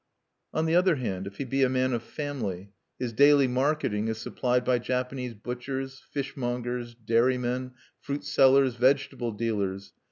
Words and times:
On 0.51 0.65
the 0.65 0.73
other 0.73 0.95
hand, 0.95 1.27
if 1.27 1.37
he 1.37 1.43
be 1.45 1.61
a 1.61 1.69
man 1.69 1.93
of 1.93 2.01
family, 2.01 2.71
his 2.97 3.13
daily 3.13 3.47
marketing 3.47 4.07
is 4.07 4.17
supplied 4.17 4.65
by 4.65 4.79
Japanese 4.79 5.35
butchers, 5.35 6.01
fishmongers, 6.09 6.95
dairymen, 6.95 7.73
fruit 7.99 8.23
sellers, 8.23 8.73
vegetable 8.73 9.31
dealers. 9.31 9.93